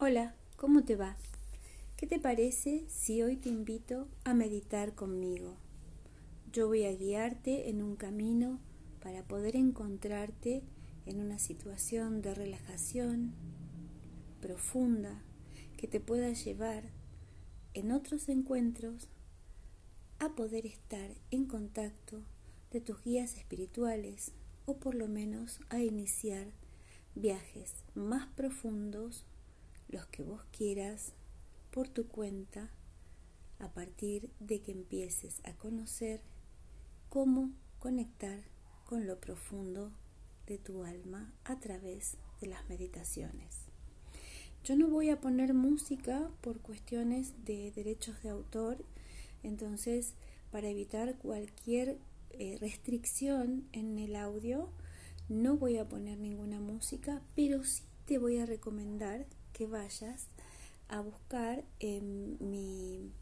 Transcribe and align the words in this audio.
Hola, 0.00 0.36
¿cómo 0.54 0.84
te 0.84 0.94
va? 0.94 1.16
¿Qué 1.96 2.06
te 2.06 2.20
parece 2.20 2.84
si 2.86 3.20
hoy 3.20 3.34
te 3.34 3.48
invito 3.48 4.06
a 4.22 4.32
meditar 4.32 4.94
conmigo? 4.94 5.56
Yo 6.52 6.68
voy 6.68 6.84
a 6.84 6.94
guiarte 6.94 7.68
en 7.68 7.82
un 7.82 7.96
camino 7.96 8.60
para 9.02 9.24
poder 9.24 9.56
encontrarte 9.56 10.62
en 11.04 11.18
una 11.18 11.40
situación 11.40 12.22
de 12.22 12.32
relajación 12.32 13.34
profunda 14.40 15.20
que 15.76 15.88
te 15.88 15.98
pueda 15.98 16.32
llevar 16.32 16.84
en 17.74 17.90
otros 17.90 18.28
encuentros 18.28 19.08
a 20.20 20.28
poder 20.36 20.64
estar 20.64 21.10
en 21.32 21.46
contacto 21.46 22.22
de 22.70 22.80
tus 22.80 23.02
guías 23.02 23.34
espirituales 23.36 24.30
o 24.64 24.76
por 24.76 24.94
lo 24.94 25.08
menos 25.08 25.58
a 25.70 25.80
iniciar 25.80 26.52
viajes 27.16 27.82
más 27.96 28.28
profundos 28.28 29.26
los 29.88 30.06
que 30.06 30.22
vos 30.22 30.42
quieras 30.56 31.12
por 31.70 31.88
tu 31.88 32.06
cuenta 32.08 32.70
a 33.58 33.68
partir 33.72 34.30
de 34.40 34.60
que 34.60 34.72
empieces 34.72 35.40
a 35.44 35.52
conocer 35.54 36.20
cómo 37.08 37.50
conectar 37.78 38.42
con 38.84 39.06
lo 39.06 39.20
profundo 39.20 39.92
de 40.46 40.58
tu 40.58 40.84
alma 40.84 41.32
a 41.44 41.58
través 41.58 42.16
de 42.40 42.46
las 42.46 42.68
meditaciones. 42.68 43.66
Yo 44.64 44.76
no 44.76 44.88
voy 44.88 45.10
a 45.10 45.20
poner 45.20 45.54
música 45.54 46.30
por 46.40 46.60
cuestiones 46.60 47.32
de 47.44 47.70
derechos 47.72 48.22
de 48.22 48.30
autor, 48.30 48.84
entonces 49.42 50.14
para 50.50 50.68
evitar 50.68 51.16
cualquier 51.18 51.98
eh, 52.30 52.56
restricción 52.60 53.68
en 53.72 53.98
el 53.98 54.16
audio, 54.16 54.70
no 55.28 55.56
voy 55.56 55.78
a 55.78 55.88
poner 55.88 56.18
ninguna 56.18 56.60
música, 56.60 57.22
pero 57.34 57.64
sí 57.64 57.82
te 58.06 58.18
voy 58.18 58.38
a 58.38 58.46
recomendar 58.46 59.26
que 59.52 59.66
vayas 59.66 60.28
a 60.88 61.00
buscar 61.00 61.64
en 61.80 62.36
mi 62.40 63.12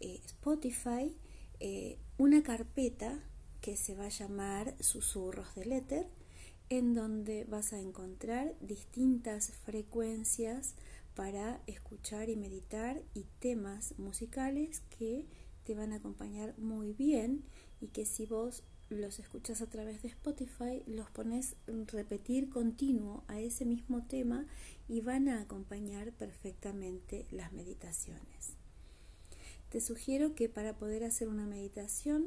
eh, 0.00 0.20
Spotify 0.24 1.16
eh, 1.58 1.98
una 2.16 2.42
carpeta 2.42 3.20
que 3.60 3.76
se 3.76 3.94
va 3.94 4.06
a 4.06 4.08
llamar 4.08 4.74
Susurros 4.80 5.54
del 5.54 5.72
Éter, 5.72 6.08
en 6.70 6.94
donde 6.94 7.44
vas 7.44 7.72
a 7.72 7.80
encontrar 7.80 8.54
distintas 8.60 9.50
frecuencias 9.64 10.74
para 11.14 11.60
escuchar 11.66 12.30
y 12.30 12.36
meditar 12.36 13.02
y 13.12 13.26
temas 13.40 13.98
musicales 13.98 14.82
que 14.98 15.26
te 15.64 15.74
van 15.74 15.92
a 15.92 15.96
acompañar 15.96 16.56
muy 16.58 16.92
bien 16.94 17.44
y 17.80 17.88
que 17.88 18.06
si 18.06 18.24
vos 18.24 18.62
los 18.88 19.18
escuchas 19.18 19.60
a 19.60 19.68
través 19.68 20.02
de 20.02 20.08
Spotify, 20.08 20.82
los 20.86 21.10
pones 21.10 21.56
repetir 21.66 22.48
continuo 22.48 23.22
a 23.28 23.38
ese 23.38 23.64
mismo 23.64 24.02
tema 24.02 24.46
y 24.90 25.00
van 25.02 25.28
a 25.28 25.40
acompañar 25.40 26.10
perfectamente 26.12 27.24
las 27.30 27.52
meditaciones. 27.52 28.54
Te 29.68 29.80
sugiero 29.80 30.34
que 30.34 30.48
para 30.48 30.76
poder 30.76 31.04
hacer 31.04 31.28
una 31.28 31.46
meditación 31.46 32.26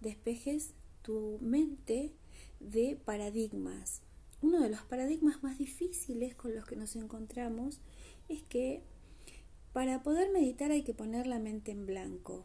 despejes 0.00 0.74
tu 1.00 1.38
mente 1.40 2.12
de 2.60 3.00
paradigmas. 3.02 4.02
Uno 4.42 4.60
de 4.60 4.68
los 4.68 4.82
paradigmas 4.82 5.42
más 5.42 5.56
difíciles 5.56 6.34
con 6.34 6.54
los 6.54 6.66
que 6.66 6.76
nos 6.76 6.96
encontramos 6.96 7.80
es 8.28 8.42
que 8.42 8.82
para 9.72 10.02
poder 10.02 10.30
meditar 10.30 10.70
hay 10.70 10.82
que 10.82 10.92
poner 10.92 11.26
la 11.26 11.38
mente 11.38 11.70
en 11.70 11.86
blanco 11.86 12.44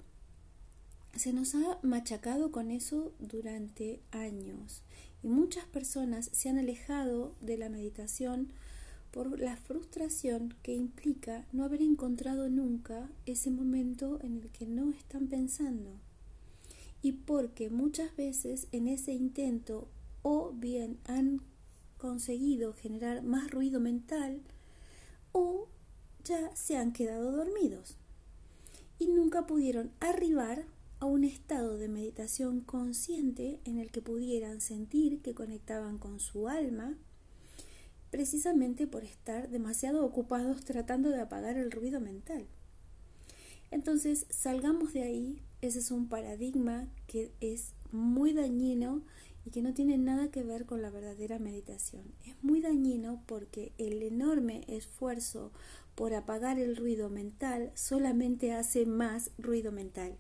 se 1.17 1.33
nos 1.33 1.55
ha 1.55 1.79
machacado 1.81 2.51
con 2.51 2.69
eso 2.69 3.11
durante 3.19 4.01
años 4.11 4.83
y 5.23 5.29
muchas 5.29 5.65
personas 5.65 6.29
se 6.31 6.49
han 6.49 6.59
alejado 6.59 7.35
de 7.41 7.57
la 7.57 7.69
meditación 7.69 8.53
por 9.11 9.39
la 9.39 9.57
frustración 9.57 10.55
que 10.61 10.73
implica 10.73 11.45
no 11.51 11.63
haber 11.63 11.81
encontrado 11.81 12.49
nunca 12.49 13.09
ese 13.25 13.49
momento 13.51 14.19
en 14.21 14.37
el 14.37 14.49
que 14.49 14.65
no 14.65 14.91
están 14.91 15.27
pensando. 15.27 15.99
Y 17.01 17.13
porque 17.13 17.69
muchas 17.69 18.15
veces 18.15 18.67
en 18.71 18.87
ese 18.87 19.13
intento 19.13 19.87
o 20.21 20.51
bien 20.51 20.99
han 21.05 21.41
conseguido 21.97 22.73
generar 22.73 23.23
más 23.23 23.49
ruido 23.49 23.79
mental 23.79 24.41
o 25.31 25.67
ya 26.23 26.55
se 26.55 26.77
han 26.77 26.91
quedado 26.91 27.31
dormidos. 27.31 27.97
Y 28.99 29.07
nunca 29.07 29.45
pudieron 29.45 29.91
arribar 29.99 30.65
a 30.99 31.05
un 31.05 31.23
estado 31.23 31.77
de 31.77 31.87
meditación 31.87 32.61
consciente 32.61 33.59
en 33.65 33.77
el 33.77 33.91
que 33.91 34.01
pudieran 34.01 34.61
sentir 34.61 35.21
que 35.21 35.35
conectaban 35.35 35.97
con 35.99 36.19
su 36.19 36.47
alma, 36.47 36.97
precisamente 38.17 38.87
por 38.87 39.03
estar 39.03 39.47
demasiado 39.47 40.03
ocupados 40.03 40.65
tratando 40.65 41.11
de 41.11 41.21
apagar 41.21 41.55
el 41.55 41.69
ruido 41.69 42.01
mental. 42.01 42.47
Entonces, 43.69 44.25
salgamos 44.31 44.91
de 44.91 45.03
ahí, 45.03 45.43
ese 45.61 45.77
es 45.77 45.91
un 45.91 46.09
paradigma 46.09 46.87
que 47.05 47.31
es 47.41 47.75
muy 47.91 48.33
dañino 48.33 49.03
y 49.45 49.51
que 49.51 49.61
no 49.61 49.75
tiene 49.75 49.99
nada 49.99 50.31
que 50.31 50.41
ver 50.41 50.65
con 50.65 50.81
la 50.81 50.89
verdadera 50.89 51.37
meditación. 51.37 52.05
Es 52.25 52.43
muy 52.43 52.59
dañino 52.59 53.21
porque 53.27 53.71
el 53.77 54.01
enorme 54.01 54.63
esfuerzo 54.67 55.51
por 55.93 56.15
apagar 56.15 56.57
el 56.57 56.75
ruido 56.75 57.11
mental 57.11 57.71
solamente 57.75 58.51
hace 58.51 58.87
más 58.87 59.29
ruido 59.37 59.71
mental. 59.71 60.17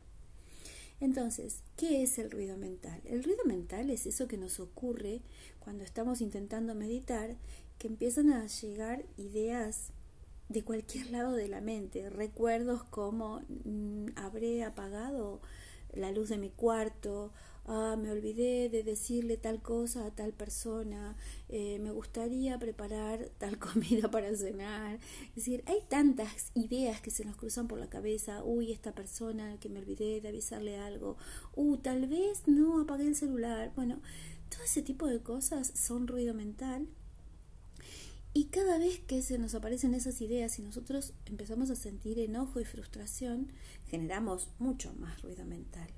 Entonces, 0.99 1.63
¿qué 1.75 2.03
es 2.03 2.19
el 2.19 2.29
ruido 2.29 2.57
mental? 2.57 3.01
El 3.05 3.23
ruido 3.23 3.43
mental 3.45 3.89
es 3.89 4.05
eso 4.05 4.27
que 4.27 4.37
nos 4.37 4.59
ocurre 4.59 5.21
cuando 5.59 5.83
estamos 5.83 6.21
intentando 6.21 6.75
meditar, 6.75 7.35
que 7.77 7.87
empiezan 7.87 8.31
a 8.31 8.47
llegar 8.47 9.05
ideas 9.17 9.91
de 10.49 10.63
cualquier 10.63 11.07
lado 11.11 11.33
de 11.33 11.47
la 11.47 11.61
mente, 11.61 12.09
recuerdos 12.09 12.83
como 12.83 13.41
mm, 13.65 14.07
habré 14.15 14.63
apagado 14.63 15.41
la 15.93 16.11
luz 16.11 16.29
de 16.29 16.37
mi 16.37 16.49
cuarto, 16.49 17.31
ah, 17.65 17.95
me 17.97 18.11
olvidé 18.11 18.69
de 18.69 18.83
decirle 18.83 19.37
tal 19.37 19.61
cosa 19.61 20.05
a 20.05 20.11
tal 20.11 20.33
persona, 20.33 21.15
eh, 21.49 21.79
me 21.79 21.91
gustaría 21.91 22.57
preparar 22.59 23.29
tal 23.37 23.57
comida 23.57 24.09
para 24.09 24.35
cenar. 24.35 24.99
Es 25.29 25.35
decir, 25.35 25.63
hay 25.65 25.79
tantas 25.87 26.51
ideas 26.55 27.01
que 27.01 27.11
se 27.11 27.25
nos 27.25 27.35
cruzan 27.35 27.67
por 27.67 27.79
la 27.79 27.89
cabeza, 27.89 28.43
uy, 28.43 28.71
esta 28.71 28.93
persona 28.93 29.57
que 29.59 29.69
me 29.69 29.79
olvidé 29.79 30.21
de 30.21 30.29
avisarle 30.29 30.77
algo, 30.77 31.17
uh, 31.55 31.77
tal 31.77 32.07
vez 32.07 32.47
no 32.47 32.79
apagué 32.81 33.07
el 33.07 33.15
celular. 33.15 33.71
Bueno, 33.75 34.01
todo 34.49 34.63
ese 34.63 34.81
tipo 34.81 35.07
de 35.07 35.21
cosas 35.21 35.71
son 35.75 36.07
ruido 36.07 36.33
mental. 36.33 36.87
Y 38.37 38.49
cada 38.49 38.77
vez 38.77 38.99
que 38.99 39.23
se 39.23 39.39
nos 39.39 39.55
aparecen 39.55 39.95
esas 39.95 40.21
ideas 40.21 40.59
y 40.59 40.61
nosotros 40.61 41.15
empezamos 41.25 41.71
a 41.71 41.75
sentir 41.75 42.19
enojo 42.19 42.59
y 42.59 42.65
frustración, 42.65 43.51
generamos 43.87 44.49
mucho 44.59 44.93
más 44.93 45.23
ruido 45.23 45.43
mental. 45.43 45.89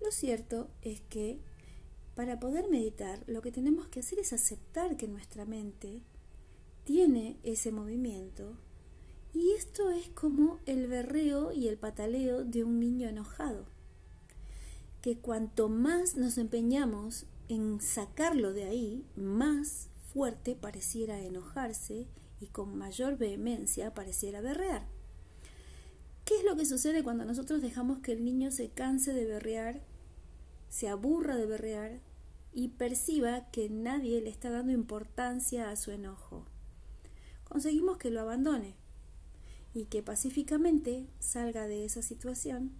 Lo 0.00 0.10
cierto 0.10 0.70
es 0.80 1.02
que 1.02 1.42
para 2.14 2.40
poder 2.40 2.70
meditar 2.70 3.22
lo 3.26 3.42
que 3.42 3.52
tenemos 3.52 3.88
que 3.88 4.00
hacer 4.00 4.20
es 4.20 4.32
aceptar 4.32 4.96
que 4.96 5.06
nuestra 5.06 5.44
mente 5.44 6.00
tiene 6.84 7.36
ese 7.42 7.72
movimiento 7.72 8.56
y 9.34 9.50
esto 9.50 9.90
es 9.90 10.08
como 10.08 10.60
el 10.64 10.86
berreo 10.86 11.52
y 11.52 11.68
el 11.68 11.76
pataleo 11.76 12.42
de 12.42 12.64
un 12.64 12.80
niño 12.80 13.06
enojado, 13.06 13.66
que 15.02 15.18
cuanto 15.18 15.68
más 15.68 16.16
nos 16.16 16.38
empeñamos 16.38 17.26
en 17.50 17.82
sacarlo 17.82 18.54
de 18.54 18.64
ahí, 18.64 19.04
más 19.14 19.90
fuerte 20.14 20.56
pareciera 20.56 21.20
enojarse 21.20 22.06
y 22.40 22.46
con 22.46 22.78
mayor 22.78 23.18
vehemencia 23.18 23.92
pareciera 23.92 24.40
berrear. 24.40 24.86
¿Qué 26.24 26.38
es 26.38 26.44
lo 26.44 26.56
que 26.56 26.64
sucede 26.64 27.02
cuando 27.02 27.26
nosotros 27.26 27.60
dejamos 27.60 27.98
que 27.98 28.12
el 28.12 28.24
niño 28.24 28.50
se 28.50 28.70
canse 28.70 29.12
de 29.12 29.26
berrear 29.26 29.82
se 30.74 30.88
aburra 30.88 31.36
de 31.36 31.46
berrear 31.46 32.00
y 32.52 32.66
perciba 32.70 33.48
que 33.52 33.70
nadie 33.70 34.20
le 34.20 34.28
está 34.28 34.50
dando 34.50 34.72
importancia 34.72 35.70
a 35.70 35.76
su 35.76 35.92
enojo. 35.92 36.46
Conseguimos 37.44 37.96
que 37.96 38.10
lo 38.10 38.20
abandone 38.20 38.74
y 39.72 39.84
que 39.84 40.02
pacíficamente 40.02 41.06
salga 41.20 41.68
de 41.68 41.84
esa 41.84 42.02
situación 42.02 42.72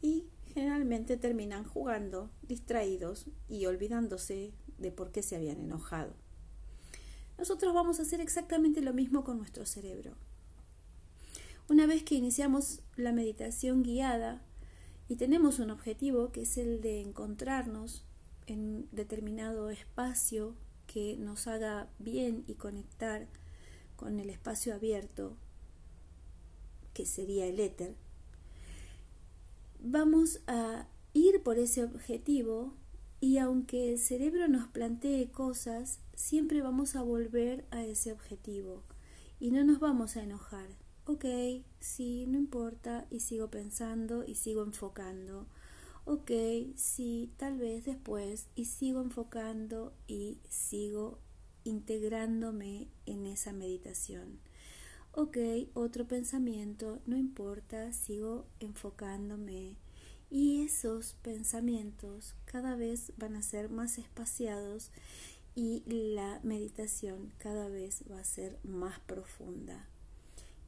y 0.00 0.24
generalmente 0.54 1.18
terminan 1.18 1.64
jugando, 1.64 2.30
distraídos 2.40 3.26
y 3.46 3.66
olvidándose 3.66 4.54
de 4.78 4.90
por 4.90 5.12
qué 5.12 5.22
se 5.22 5.36
habían 5.36 5.60
enojado. 5.60 6.14
Nosotros 7.38 7.72
vamos 7.72 7.98
a 7.98 8.02
hacer 8.02 8.20
exactamente 8.20 8.82
lo 8.82 8.92
mismo 8.92 9.24
con 9.24 9.38
nuestro 9.38 9.64
cerebro. 9.64 10.16
Una 11.68 11.86
vez 11.86 12.02
que 12.02 12.16
iniciamos 12.16 12.80
la 12.96 13.12
meditación 13.12 13.82
guiada, 13.82 14.42
y 15.08 15.16
tenemos 15.16 15.58
un 15.58 15.70
objetivo 15.70 16.32
que 16.32 16.42
es 16.42 16.58
el 16.58 16.82
de 16.82 17.00
encontrarnos 17.00 18.04
en 18.46 18.88
determinado 18.92 19.70
espacio 19.70 20.54
que 20.86 21.16
nos 21.16 21.46
haga 21.46 21.88
bien 21.98 22.44
y 22.46 22.54
conectar 22.54 23.26
con 23.96 24.20
el 24.20 24.30
espacio 24.30 24.74
abierto 24.74 25.36
que 26.92 27.06
sería 27.06 27.46
el 27.46 27.58
éter. 27.58 27.94
Vamos 29.80 30.40
a 30.46 30.86
ir 31.14 31.42
por 31.42 31.58
ese 31.58 31.84
objetivo 31.84 32.74
y 33.20 33.38
aunque 33.38 33.92
el 33.92 33.98
cerebro 33.98 34.48
nos 34.48 34.68
plantee 34.68 35.30
cosas, 35.30 36.00
siempre 36.14 36.62
vamos 36.62 36.94
a 36.94 37.02
volver 37.02 37.64
a 37.70 37.84
ese 37.84 38.12
objetivo 38.12 38.82
y 39.40 39.50
no 39.50 39.64
nos 39.64 39.80
vamos 39.80 40.16
a 40.16 40.22
enojar. 40.22 40.68
Ok, 41.04 41.24
sí, 41.80 42.26
no 42.28 42.38
importa 42.38 43.06
y 43.10 43.20
sigo 43.20 43.50
pensando 43.50 44.24
y 44.24 44.34
sigo 44.34 44.62
enfocando. 44.62 45.46
Ok, 46.04 46.30
sí, 46.76 47.32
tal 47.36 47.58
vez 47.58 47.84
después 47.84 48.48
y 48.54 48.66
sigo 48.66 49.00
enfocando 49.00 49.92
y 50.06 50.38
sigo 50.48 51.18
integrándome 51.64 52.88
en 53.04 53.26
esa 53.26 53.52
meditación. 53.52 54.38
Ok, 55.12 55.38
otro 55.74 56.06
pensamiento, 56.06 57.00
no 57.06 57.16
importa, 57.16 57.92
sigo 57.92 58.46
enfocándome 58.60 59.76
y 60.30 60.62
esos 60.62 61.14
pensamientos 61.22 62.34
cada 62.44 62.76
vez 62.76 63.12
van 63.16 63.36
a 63.36 63.42
ser 63.42 63.70
más 63.70 63.98
espaciados 63.98 64.90
y 65.54 65.82
la 65.86 66.40
meditación 66.42 67.32
cada 67.38 67.68
vez 67.68 68.04
va 68.10 68.20
a 68.20 68.24
ser 68.24 68.58
más 68.62 69.00
profunda. 69.00 69.88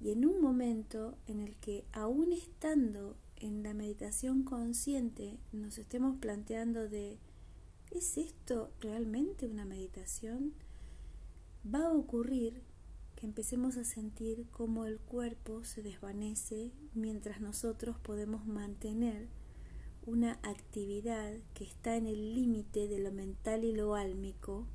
Y 0.00 0.12
en 0.12 0.24
un 0.24 0.40
momento 0.40 1.16
en 1.26 1.40
el 1.40 1.56
que 1.56 1.84
aún 1.92 2.32
estando 2.32 3.16
en 3.36 3.62
la 3.62 3.74
meditación 3.74 4.44
consciente 4.44 5.38
nos 5.52 5.78
estemos 5.78 6.18
planteando 6.18 6.88
de 6.88 7.18
¿es 7.90 8.16
esto 8.16 8.70
realmente 8.80 9.46
una 9.46 9.64
meditación? 9.64 10.54
Va 11.62 11.86
a 11.86 11.92
ocurrir 11.92 12.62
que 13.16 13.26
empecemos 13.26 13.76
a 13.76 13.84
sentir 13.84 14.46
cómo 14.50 14.86
el 14.86 14.98
cuerpo 14.98 15.64
se 15.64 15.82
desvanece 15.82 16.72
mientras 16.94 17.42
nosotros 17.42 17.98
podemos 17.98 18.46
mantener 18.46 19.28
una 20.10 20.40
actividad 20.42 21.32
que 21.54 21.62
está 21.62 21.96
en 21.96 22.08
el 22.08 22.34
límite 22.34 22.88
de 22.88 22.98
lo 22.98 23.12
mental 23.12 23.62
y 23.62 23.72
lo 23.72 23.94
álmico 23.94 24.66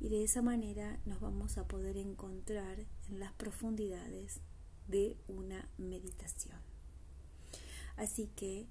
y 0.00 0.10
de 0.10 0.22
esa 0.22 0.42
manera 0.42 1.00
nos 1.06 1.18
vamos 1.20 1.56
a 1.56 1.66
poder 1.66 1.96
encontrar 1.96 2.84
en 3.08 3.18
las 3.18 3.32
profundidades 3.32 4.40
de 4.86 5.16
una 5.28 5.66
meditación. 5.78 6.58
Así 7.96 8.28
que 8.36 8.66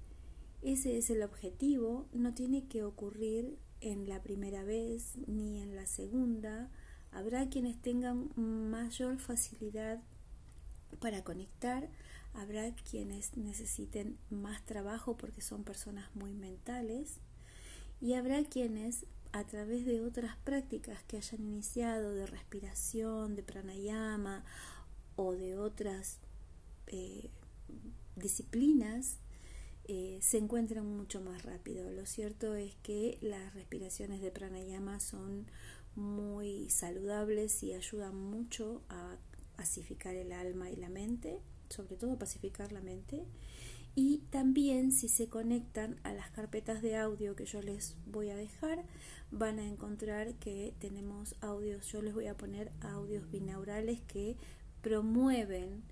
ese 0.62 0.96
es 0.96 1.10
el 1.10 1.24
objetivo, 1.24 2.06
no 2.12 2.34
tiene 2.34 2.68
que 2.68 2.84
ocurrir 2.84 3.58
en 3.80 4.08
la 4.08 4.22
primera 4.22 4.62
vez 4.62 5.16
ni 5.26 5.60
en 5.60 5.74
la 5.74 5.86
segunda. 5.86 6.70
Habrá 7.10 7.48
quienes 7.48 7.82
tengan 7.82 8.30
mayor 8.36 9.18
facilidad 9.18 10.00
para 11.00 11.24
conectar, 11.24 11.90
habrá 12.36 12.74
quienes 12.74 13.36
necesiten 13.36 14.18
más 14.30 14.64
trabajo 14.64 15.16
porque 15.16 15.40
son 15.40 15.64
personas 15.64 16.14
muy 16.14 16.32
mentales 16.32 17.18
y 18.00 18.14
habrá 18.14 18.44
quienes 18.44 19.06
a 19.32 19.44
través 19.44 19.84
de 19.84 20.00
otras 20.00 20.36
prácticas 20.38 21.02
que 21.04 21.16
hayan 21.16 21.42
iniciado 21.42 22.14
de 22.14 22.26
respiración, 22.26 23.34
de 23.36 23.42
pranayama 23.42 24.44
o 25.16 25.32
de 25.32 25.58
otras 25.58 26.20
eh, 26.86 27.30
disciplinas, 28.16 29.18
eh, 29.84 30.18
se 30.20 30.38
encuentran 30.38 30.86
mucho 30.86 31.20
más 31.20 31.42
rápido. 31.42 31.90
Lo 31.90 32.06
cierto 32.06 32.54
es 32.54 32.74
que 32.76 33.18
las 33.20 33.54
respiraciones 33.54 34.20
de 34.20 34.30
pranayama 34.30 35.00
son 35.00 35.46
muy 35.94 36.68
saludables 36.70 37.62
y 37.62 37.72
ayudan 37.72 38.16
mucho 38.16 38.82
a 38.88 39.16
pacificar 39.56 40.14
el 40.14 40.32
alma 40.32 40.70
y 40.70 40.76
la 40.76 40.88
mente, 40.88 41.40
sobre 41.68 41.96
todo 41.96 42.18
pacificar 42.18 42.72
la 42.72 42.80
mente. 42.80 43.24
Y 43.94 44.18
también 44.30 44.92
si 44.92 45.08
se 45.08 45.28
conectan 45.28 45.98
a 46.02 46.12
las 46.12 46.30
carpetas 46.30 46.82
de 46.82 46.96
audio 46.96 47.34
que 47.34 47.46
yo 47.46 47.62
les 47.62 47.96
voy 48.04 48.28
a 48.28 48.36
dejar, 48.36 48.84
van 49.30 49.58
a 49.58 49.66
encontrar 49.66 50.34
que 50.34 50.74
tenemos 50.78 51.34
audios, 51.40 51.90
yo 51.90 52.02
les 52.02 52.12
voy 52.12 52.26
a 52.26 52.36
poner 52.36 52.72
audios 52.82 53.30
binaurales 53.30 54.00
que 54.02 54.36
promueven 54.82 55.82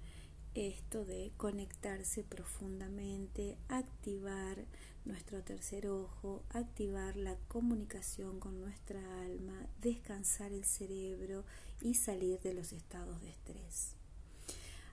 esto 0.54 1.04
de 1.04 1.32
conectarse 1.36 2.22
profundamente, 2.22 3.56
activar 3.68 4.66
nuestro 5.04 5.42
tercer 5.42 5.88
ojo, 5.88 6.44
activar 6.50 7.16
la 7.16 7.36
comunicación 7.48 8.38
con 8.38 8.60
nuestra 8.60 9.00
alma, 9.22 9.66
descansar 9.80 10.52
el 10.52 10.64
cerebro 10.64 11.44
y 11.80 11.94
salir 11.94 12.40
de 12.40 12.54
los 12.54 12.72
estados 12.72 13.20
de 13.20 13.30
estrés. 13.30 13.96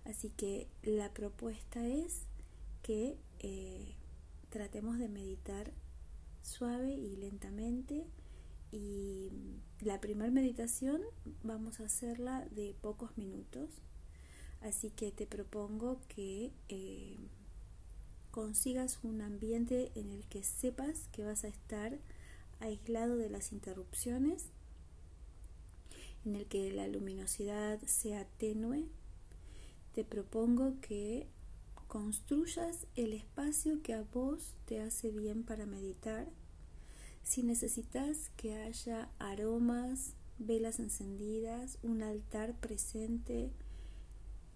Así 0.05 0.29
que 0.29 0.67
la 0.83 1.13
propuesta 1.13 1.87
es 1.87 2.25
que 2.81 3.17
eh, 3.39 3.95
tratemos 4.49 4.97
de 4.97 5.07
meditar 5.09 5.71
suave 6.41 6.93
y 6.93 7.15
lentamente 7.15 8.07
y 8.71 9.29
la 9.81 9.99
primera 10.01 10.31
meditación 10.31 11.01
vamos 11.43 11.79
a 11.79 11.85
hacerla 11.85 12.47
de 12.51 12.73
pocos 12.81 13.17
minutos 13.17 13.69
Así 14.61 14.91
que 14.91 15.11
te 15.11 15.25
propongo 15.25 15.99
que 16.07 16.51
eh, 16.69 17.17
consigas 18.29 18.99
un 19.01 19.21
ambiente 19.21 19.91
en 19.95 20.11
el 20.11 20.27
que 20.27 20.43
sepas 20.43 21.07
que 21.11 21.23
vas 21.23 21.43
a 21.43 21.47
estar 21.47 21.97
aislado 22.59 23.17
de 23.17 23.31
las 23.31 23.51
interrupciones, 23.53 24.49
en 26.25 26.35
el 26.35 26.45
que 26.45 26.71
la 26.71 26.87
luminosidad 26.87 27.81
sea 27.85 28.25
tenue. 28.37 28.85
Te 29.93 30.03
propongo 30.03 30.75
que 30.81 31.27
construyas 31.87 32.87
el 32.95 33.11
espacio 33.11 33.81
que 33.81 33.93
a 33.93 34.03
vos 34.03 34.53
te 34.65 34.81
hace 34.81 35.11
bien 35.11 35.43
para 35.43 35.65
meditar. 35.65 36.27
Si 37.23 37.43
necesitas 37.43 38.31
que 38.37 38.55
haya 38.55 39.09
aromas, 39.19 40.13
velas 40.39 40.79
encendidas, 40.79 41.77
un 41.83 42.01
altar 42.03 42.57
presente, 42.59 43.51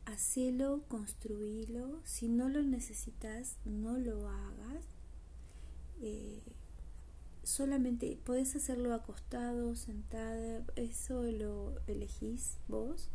hacelo, 0.05 0.83
construílo. 0.87 1.99
Si 2.05 2.29
no 2.29 2.47
lo 2.49 2.63
necesitas, 2.63 3.57
no 3.65 3.97
lo 3.97 4.29
hagas. 4.29 4.85
Eh, 6.01 6.41
solamente 7.43 8.17
puedes 8.23 8.55
hacerlo 8.55 8.93
acostado, 8.93 9.75
sentada, 9.75 10.63
eso 10.75 11.23
lo 11.23 11.79
elegís 11.87 12.57
vos. 12.67 13.09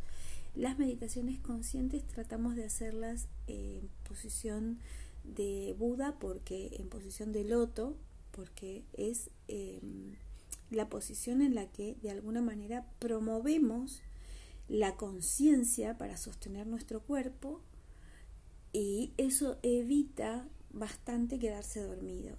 Las 0.55 0.77
meditaciones 0.77 1.39
conscientes 1.39 2.05
tratamos 2.05 2.55
de 2.55 2.65
hacerlas 2.65 3.27
en 3.47 3.89
posición 4.03 4.79
de 5.23 5.75
Buda, 5.77 6.17
porque 6.19 6.75
en 6.79 6.89
posición 6.89 7.31
de 7.31 7.45
loto, 7.45 7.95
porque 8.31 8.83
es 8.93 9.29
em, 9.47 10.15
la 10.69 10.89
posición 10.89 11.41
en 11.41 11.55
la 11.55 11.67
que 11.67 11.95
de 12.01 12.11
alguna 12.11 12.41
manera 12.41 12.85
promovemos 12.99 14.01
la 14.67 14.95
conciencia 14.95 15.97
para 15.97 16.17
sostener 16.17 16.67
nuestro 16.67 17.01
cuerpo 17.01 17.61
y 18.73 19.13
eso 19.17 19.57
evita 19.63 20.47
bastante 20.71 21.39
quedarse 21.39 21.81
dormido. 21.81 22.35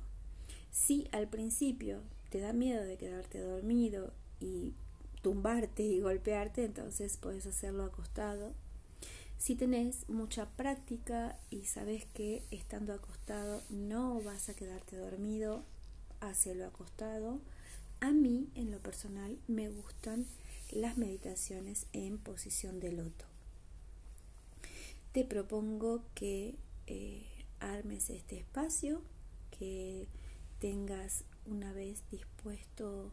Si 0.71 1.09
al 1.13 1.29
principio 1.29 2.03
te 2.31 2.41
da 2.41 2.55
miedo 2.55 2.83
de 2.83 2.97
quedarte 2.97 3.41
dormido 3.41 4.15
y 4.41 4.73
tumbarte 5.23 5.83
y 5.83 6.01
golpearte, 6.01 6.65
entonces 6.65 7.17
puedes 7.17 7.47
hacerlo 7.47 7.85
acostado. 7.85 8.53
Si 9.39 9.57
tenés 9.57 10.09
mucha 10.09 10.47
práctica 10.51 11.37
y 11.51 11.65
sabes 11.65 12.05
que 12.15 12.43
estando 12.51 12.93
acostado 12.93 13.63
no 13.71 14.21
vas 14.21 14.49
a 14.49 14.55
quedarte 14.55 14.97
dormido, 14.97 15.65
hazlo 16.21 16.67
acostado. 16.67 17.41
A 18.01 18.13
mí, 18.13 18.49
en 18.55 18.71
lo 18.71 18.79
personal, 18.79 19.39
me 19.49 19.69
gustan 19.69 20.27
las 20.71 20.97
meditaciones 20.97 21.87
en 21.93 22.19
posición 22.19 22.81
de 22.81 22.93
loto. 22.93 23.25
Te 25.13 25.25
propongo 25.25 26.03
que 26.15 26.55
eh, 26.87 27.27
armes 27.61 28.11
este 28.11 28.39
espacio, 28.39 29.03
que 29.59 30.07
tengas 30.61 31.25
una 31.47 31.73
vez 31.73 32.03
dispuesto 32.11 33.13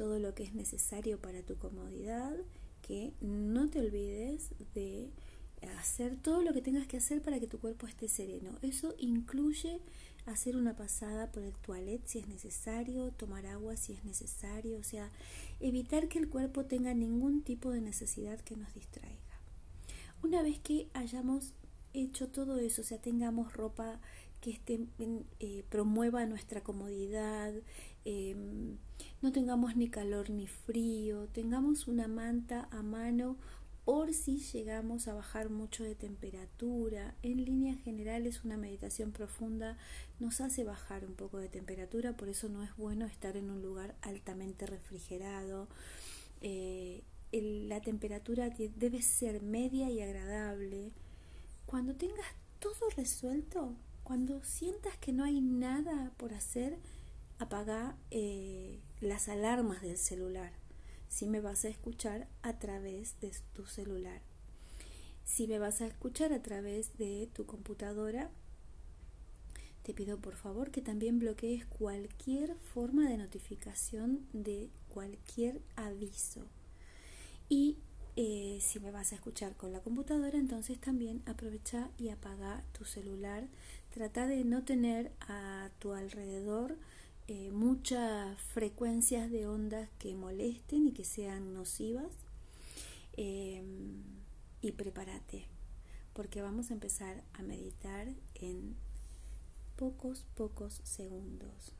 todo 0.00 0.18
lo 0.18 0.34
que 0.34 0.44
es 0.44 0.54
necesario 0.54 1.20
para 1.20 1.42
tu 1.42 1.58
comodidad, 1.58 2.34
que 2.80 3.12
no 3.20 3.68
te 3.68 3.80
olvides 3.80 4.48
de 4.72 5.10
hacer 5.78 6.16
todo 6.16 6.42
lo 6.42 6.54
que 6.54 6.62
tengas 6.62 6.86
que 6.86 6.96
hacer 6.96 7.20
para 7.20 7.38
que 7.38 7.46
tu 7.46 7.58
cuerpo 7.58 7.86
esté 7.86 8.08
sereno. 8.08 8.56
Eso 8.62 8.94
incluye 8.96 9.78
hacer 10.24 10.56
una 10.56 10.74
pasada 10.74 11.30
por 11.30 11.42
el 11.42 11.52
toilet 11.52 12.00
si 12.06 12.20
es 12.20 12.28
necesario, 12.28 13.10
tomar 13.10 13.44
agua 13.44 13.76
si 13.76 13.92
es 13.92 14.02
necesario, 14.06 14.78
o 14.78 14.82
sea, 14.82 15.10
evitar 15.60 16.08
que 16.08 16.18
el 16.18 16.30
cuerpo 16.30 16.64
tenga 16.64 16.94
ningún 16.94 17.42
tipo 17.42 17.70
de 17.70 17.82
necesidad 17.82 18.40
que 18.40 18.56
nos 18.56 18.72
distraiga. 18.72 19.18
Una 20.22 20.42
vez 20.42 20.60
que 20.60 20.88
hayamos 20.94 21.52
hecho 21.92 22.28
todo 22.28 22.58
eso, 22.58 22.80
o 22.80 22.84
sea, 22.86 22.96
tengamos 22.96 23.52
ropa 23.52 24.00
que 24.40 24.50
esté, 24.50 24.80
eh, 25.40 25.62
promueva 25.68 26.24
nuestra 26.24 26.62
comodidad, 26.62 27.52
em, 28.04 28.76
no 29.22 29.32
tengamos 29.32 29.76
ni 29.76 29.88
calor 29.88 30.30
ni 30.30 30.46
frío, 30.46 31.28
tengamos 31.28 31.88
una 31.88 32.08
manta 32.08 32.68
a 32.70 32.82
mano 32.82 33.36
por 33.84 34.12
si 34.14 34.38
llegamos 34.38 35.08
a 35.08 35.14
bajar 35.14 35.50
mucho 35.50 35.82
de 35.82 35.94
temperatura. 35.94 37.14
En 37.22 37.44
líneas 37.44 37.80
generales 37.82 38.44
una 38.44 38.56
meditación 38.56 39.10
profunda 39.10 39.76
nos 40.18 40.40
hace 40.40 40.64
bajar 40.64 41.04
un 41.04 41.14
poco 41.14 41.38
de 41.38 41.48
temperatura, 41.48 42.16
por 42.16 42.28
eso 42.28 42.48
no 42.48 42.62
es 42.62 42.76
bueno 42.76 43.06
estar 43.06 43.36
en 43.36 43.50
un 43.50 43.62
lugar 43.62 43.96
altamente 44.02 44.66
refrigerado. 44.66 45.68
Eh, 46.40 47.02
la 47.32 47.80
temperatura 47.80 48.50
debe 48.50 49.02
ser 49.02 49.42
media 49.42 49.90
y 49.90 50.00
agradable. 50.00 50.92
Cuando 51.66 51.94
tengas 51.94 52.26
todo 52.58 52.90
resuelto, 52.96 53.76
cuando 54.02 54.42
sientas 54.42 54.96
que 54.98 55.12
no 55.12 55.24
hay 55.24 55.40
nada 55.40 56.12
por 56.16 56.34
hacer, 56.34 56.78
apaga 57.40 57.96
eh, 58.10 58.78
las 59.00 59.28
alarmas 59.28 59.80
del 59.80 59.96
celular. 59.96 60.52
Si 61.08 61.26
me 61.26 61.40
vas 61.40 61.64
a 61.64 61.68
escuchar 61.68 62.28
a 62.42 62.58
través 62.58 63.18
de 63.20 63.32
tu 63.54 63.66
celular. 63.66 64.20
Si 65.24 65.48
me 65.48 65.58
vas 65.58 65.80
a 65.80 65.86
escuchar 65.86 66.32
a 66.34 66.42
través 66.42 66.96
de 66.98 67.28
tu 67.32 67.46
computadora, 67.46 68.30
te 69.82 69.94
pido 69.94 70.18
por 70.18 70.36
favor 70.36 70.70
que 70.70 70.82
también 70.82 71.18
bloquees 71.18 71.64
cualquier 71.64 72.54
forma 72.56 73.08
de 73.08 73.16
notificación 73.16 74.26
de 74.34 74.68
cualquier 74.90 75.62
aviso. 75.76 76.46
Y 77.48 77.78
eh, 78.16 78.58
si 78.60 78.80
me 78.80 78.90
vas 78.90 79.12
a 79.12 79.14
escuchar 79.14 79.56
con 79.56 79.72
la 79.72 79.80
computadora, 79.80 80.36
entonces 80.36 80.78
también 80.78 81.22
aprovecha 81.24 81.90
y 81.96 82.10
apaga 82.10 82.62
tu 82.76 82.84
celular. 82.84 83.48
Trata 83.94 84.26
de 84.26 84.44
no 84.44 84.62
tener 84.62 85.10
a 85.22 85.70
tu 85.78 85.94
alrededor 85.94 86.76
eh, 87.32 87.52
muchas 87.52 88.36
frecuencias 88.40 89.30
de 89.30 89.46
ondas 89.46 89.88
que 90.00 90.16
molesten 90.16 90.88
y 90.88 90.90
que 90.90 91.04
sean 91.04 91.54
nocivas. 91.54 92.10
Em, 93.16 94.02
y 94.62 94.72
prepárate, 94.72 95.46
porque 96.12 96.42
vamos 96.42 96.70
a 96.70 96.74
empezar 96.74 97.22
a 97.34 97.42
meditar 97.42 98.08
en 98.34 98.74
pocos, 99.76 100.26
pocos 100.34 100.80
segundos. 100.82 101.72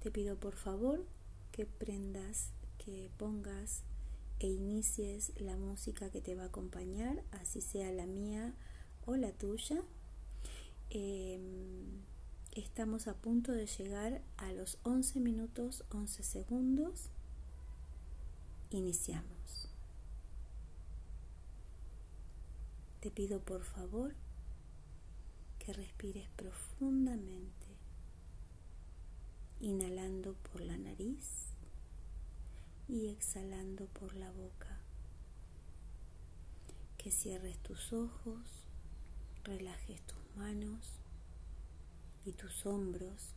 Te 0.00 0.10
pido 0.10 0.40
por 0.40 0.54
favor 0.54 1.04
que 1.52 1.66
prendas, 1.66 2.48
que 2.78 3.10
pongas 3.18 3.82
e 4.38 4.46
inicies 4.48 5.32
la 5.36 5.58
música 5.58 6.08
que 6.10 6.22
te 6.22 6.34
va 6.34 6.44
a 6.44 6.46
acompañar, 6.46 7.22
así 7.32 7.60
sea 7.60 7.92
la 7.92 8.06
mía 8.06 8.54
o 9.04 9.16
la 9.16 9.30
tuya. 9.32 9.82
Em, 10.88 12.13
estamos 12.54 13.08
a 13.08 13.14
punto 13.14 13.52
de 13.52 13.66
llegar 13.66 14.22
a 14.36 14.52
los 14.52 14.78
11 14.84 15.18
minutos 15.20 15.84
11 15.90 16.22
segundos. 16.22 17.10
Iniciamos. 18.70 19.68
Te 23.00 23.10
pido 23.10 23.40
por 23.40 23.64
favor 23.64 24.14
que 25.58 25.72
respires 25.72 26.28
profundamente, 26.36 27.66
inhalando 29.60 30.34
por 30.34 30.60
la 30.60 30.76
nariz 30.76 31.48
y 32.88 33.08
exhalando 33.08 33.86
por 33.86 34.14
la 34.14 34.30
boca. 34.30 34.78
Que 36.98 37.10
cierres 37.10 37.58
tus 37.58 37.92
ojos, 37.92 38.64
relajes 39.44 40.00
tus 40.02 40.36
manos 40.36 41.03
y 42.24 42.32
tus 42.32 42.66
hombros 42.66 43.34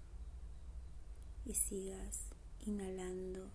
y 1.45 1.53
sigas 1.53 2.29
inhalando 2.65 3.51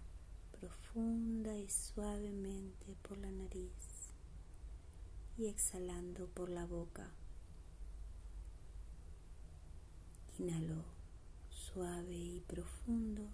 profunda 0.61 1.57
y 1.57 1.69
suavemente 1.69 2.97
por 3.03 3.19
la 3.19 3.31
nariz 3.31 4.13
y 5.37 5.47
exhalando 5.47 6.29
por 6.29 6.49
la 6.51 6.67
boca. 6.67 7.11
Inhalo 10.39 10.85
suave 11.51 12.17
y 12.17 12.41
profundo 12.41 13.29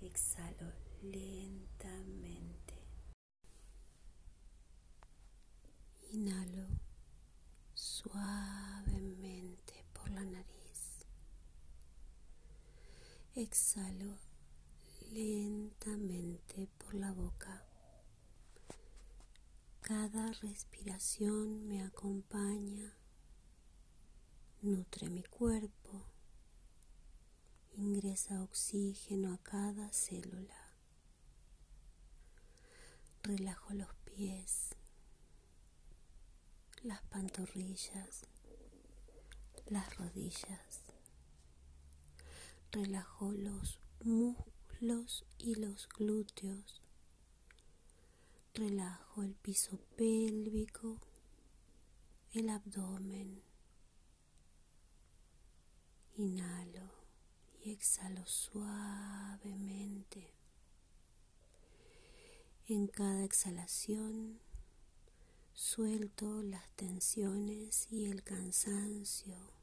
exhalo 0.00 0.72
lentamente. 1.02 2.74
Inhalo 6.12 6.66
suavemente 7.74 9.49
nariz. 10.24 11.06
Exhalo 13.34 14.18
lentamente 15.12 16.68
por 16.78 16.94
la 16.94 17.12
boca. 17.12 17.64
Cada 19.80 20.32
respiración 20.32 21.66
me 21.66 21.82
acompaña, 21.82 22.94
nutre 24.62 25.08
mi 25.08 25.22
cuerpo 25.24 26.10
ingresa 27.80 28.42
oxígeno 28.42 29.32
a 29.32 29.38
cada 29.38 29.90
célula. 29.92 30.74
Relajo 33.22 33.72
los 33.74 33.94
pies, 34.04 34.70
las 36.82 37.02
pantorrillas, 37.04 38.26
las 39.70 39.96
rodillas. 39.96 40.82
Relajo 42.72 43.32
los 43.32 43.78
muslos 44.02 45.24
y 45.38 45.54
los 45.54 45.88
glúteos. 45.88 46.82
Relajo 48.54 49.22
el 49.22 49.34
piso 49.36 49.78
pélvico, 49.96 50.98
el 52.32 52.48
abdomen. 52.48 53.42
Inhalo 56.16 56.90
y 57.62 57.70
exhalo 57.70 58.26
suavemente. 58.26 60.34
En 62.66 62.88
cada 62.88 63.24
exhalación 63.24 64.40
suelto 65.54 66.42
las 66.42 66.68
tensiones 66.72 67.86
y 67.90 68.06
el 68.06 68.22
cansancio. 68.22 69.59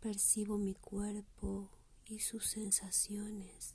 Percibo 0.00 0.56
mi 0.56 0.72
cuerpo 0.74 1.68
y 2.06 2.20
sus 2.20 2.46
sensaciones. 2.46 3.74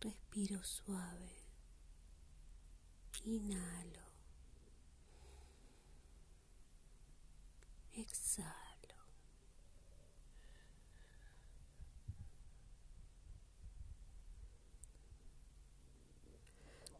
Respiro 0.00 0.62
suave. 0.62 1.32
Inhalo. 3.24 4.06
Exhalo. 7.94 8.62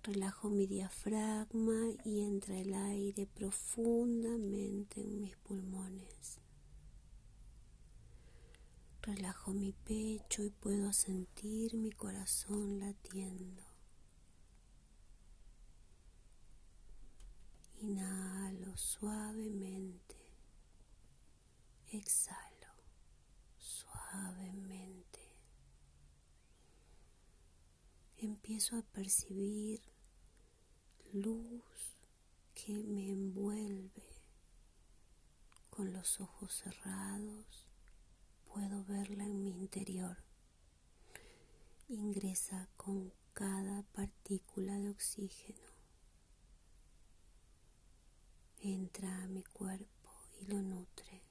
Relajo 0.02 0.50
mi 0.50 0.66
diafragma 0.66 1.94
y 2.04 2.22
entra 2.22 2.58
el 2.58 2.74
aire 2.74 3.28
profundamente 3.28 5.00
en 5.00 5.20
mis 5.20 5.36
pulmones. 5.36 6.41
Relajo 9.04 9.52
mi 9.52 9.72
pecho 9.72 10.44
y 10.44 10.50
puedo 10.50 10.92
sentir 10.92 11.74
mi 11.74 11.90
corazón 11.90 12.78
latiendo. 12.78 13.64
Inhalo 17.80 18.76
suavemente. 18.76 20.14
Exhalo 21.88 22.74
suavemente. 23.58 25.36
Empiezo 28.18 28.76
a 28.76 28.82
percibir 28.82 29.82
luz 31.12 31.96
que 32.54 32.84
me 32.84 33.10
envuelve. 33.10 34.22
Con 35.70 35.92
los 35.92 36.20
ojos 36.20 36.54
cerrados 36.54 37.71
puedo 38.52 38.84
verla 38.84 39.24
en 39.24 39.42
mi 39.42 39.50
interior. 39.50 40.16
Ingresa 41.88 42.68
con 42.76 43.12
cada 43.32 43.82
partícula 43.82 44.76
de 44.78 44.90
oxígeno. 44.90 45.66
Entra 48.60 49.22
a 49.22 49.26
mi 49.26 49.42
cuerpo 49.42 50.10
y 50.40 50.46
lo 50.46 50.60
nutre. 50.60 51.22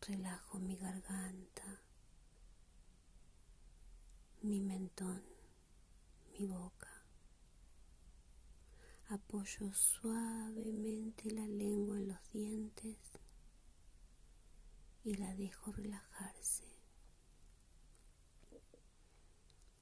Relajo 0.00 0.58
mi 0.58 0.76
garganta, 0.76 1.82
mi 4.42 4.60
mentón 4.60 5.22
mi 6.38 6.46
boca. 6.46 6.88
Apoyo 9.08 9.72
suavemente 9.74 11.30
la 11.32 11.46
lengua 11.46 11.98
en 11.98 12.08
los 12.08 12.32
dientes 12.32 13.19
y 15.04 15.14
la 15.14 15.34
dejo 15.34 15.72
relajarse. 15.72 16.64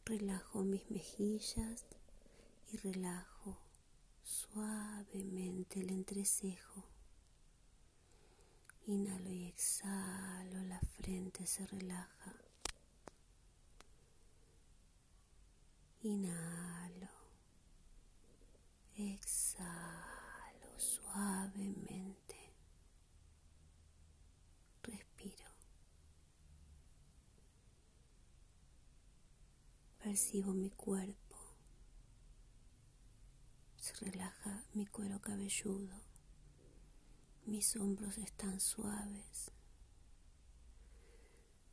Relajo 0.05 0.63
mis 0.63 0.91
mejillas 0.91 1.87
y 2.73 2.77
relajo 2.79 3.59
suavemente 4.23 5.81
el 5.81 5.91
entrecejo. 5.91 6.85
Inhalo 8.87 9.31
y 9.31 9.45
exhalo, 9.47 10.63
la 10.63 10.81
frente 10.81 11.47
se 11.47 11.67
relaja, 11.67 12.35
Inhalo. 16.03 17.09
Exhalo 18.97 20.79
suavemente. 20.79 22.37
Respiro. 24.83 25.45
Percibo 30.09 30.55
mi 30.55 30.71
cuerpo. 30.71 31.37
Se 33.77 33.93
relaja 34.07 34.65
mi 34.73 34.87
cuero 34.87 35.21
cabelludo. 35.21 36.01
Mis 37.45 37.77
hombros 37.77 38.17
están 38.17 38.59
suaves. 38.59 39.51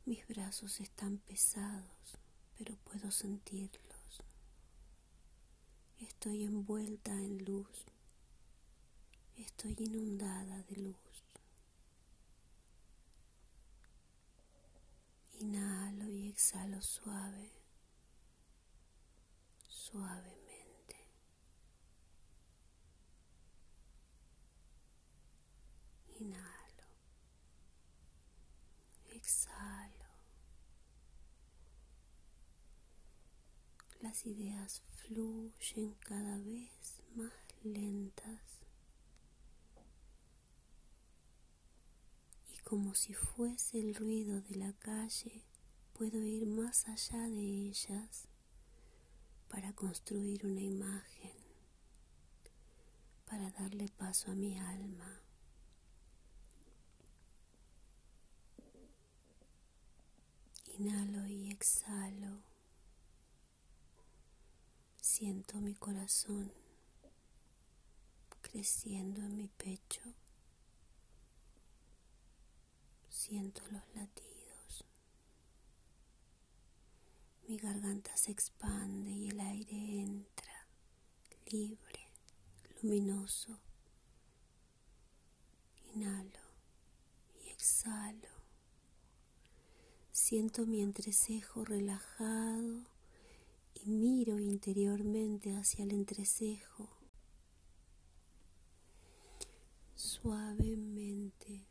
Mis 0.04 0.28
brazos 0.28 0.80
están 0.80 1.16
pesados, 1.16 2.18
pero 2.58 2.76
puedo 2.76 3.10
sentirlos. 3.10 4.22
Estoy 5.98 6.44
envuelta 6.44 7.12
en 7.12 7.42
luz. 7.42 7.86
Estoy 9.38 9.74
inundada 9.78 10.62
de 10.64 10.76
luz. 10.76 11.24
Inhalo 15.40 16.10
y 16.10 16.28
exhalo 16.28 16.82
suave, 16.82 17.55
suavemente. 19.90 20.96
Inhalo, 26.18 26.86
exhalo. 29.12 30.06
Las 34.00 34.26
ideas 34.26 34.82
fluyen 34.90 35.94
cada 36.00 36.38
vez 36.38 37.02
más 37.14 37.32
lentas 37.62 38.42
y 42.52 42.58
como 42.58 42.94
si 42.94 43.14
fuese 43.14 43.78
el 43.78 43.94
ruido 43.94 44.40
de 44.40 44.56
la 44.56 44.72
calle 44.74 45.44
puedo 45.92 46.22
ir 46.24 46.46
más 46.46 46.86
allá 46.88 47.28
de 47.28 47.40
ellas 47.40 48.28
para 49.48 49.72
construir 49.72 50.44
una 50.46 50.60
imagen, 50.60 51.32
para 53.26 53.50
darle 53.50 53.88
paso 53.88 54.30
a 54.30 54.34
mi 54.34 54.58
alma. 54.58 55.20
Inhalo 60.78 61.26
y 61.26 61.50
exhalo. 61.50 62.42
Siento 65.00 65.58
mi 65.60 65.74
corazón 65.74 66.52
creciendo 68.42 69.22
en 69.22 69.36
mi 69.36 69.48
pecho. 69.48 70.02
Siento 73.08 73.62
los 73.70 73.82
latidos. 73.94 74.25
Mi 77.48 77.58
garganta 77.58 78.16
se 78.16 78.32
expande 78.32 79.08
y 79.08 79.28
el 79.28 79.38
aire 79.38 80.00
entra 80.00 80.66
libre, 81.46 82.10
luminoso. 82.82 83.60
Inhalo 85.94 86.40
y 87.40 87.50
exhalo. 87.50 88.28
Siento 90.10 90.66
mi 90.66 90.82
entrecejo 90.82 91.64
relajado 91.64 92.82
y 93.74 93.90
miro 93.90 94.40
interiormente 94.40 95.54
hacia 95.54 95.84
el 95.84 95.92
entrecejo. 95.92 96.88
Suavemente. 99.94 101.64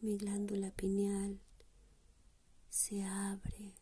Mi 0.00 0.16
glándula 0.16 0.72
pineal 0.72 1.40
se 2.78 3.02
abre, 3.02 3.74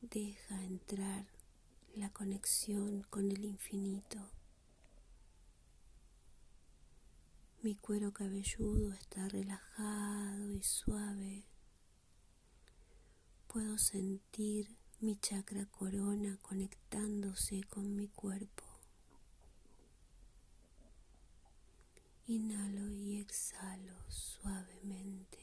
deja 0.00 0.60
entrar 0.64 1.24
la 1.94 2.10
conexión 2.10 3.02
con 3.10 3.30
el 3.30 3.44
infinito. 3.44 4.18
Mi 7.62 7.76
cuero 7.76 8.12
cabelludo 8.12 8.92
está 8.92 9.28
relajado 9.28 10.50
y 10.50 10.64
suave. 10.64 11.44
Puedo 13.46 13.78
sentir 13.78 14.76
mi 14.98 15.16
chakra 15.16 15.66
corona 15.66 16.36
conectándose 16.42 17.62
con 17.70 17.94
mi 17.94 18.08
cuerpo. 18.08 18.64
Inhalo 22.26 22.90
y 22.90 23.20
exhalo 23.20 23.94
suavemente, 24.10 25.41